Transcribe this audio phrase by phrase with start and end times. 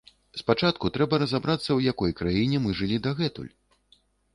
[0.39, 3.51] Спачатку трэба разабрацца, у якой краіне мы жылі дагэтуль.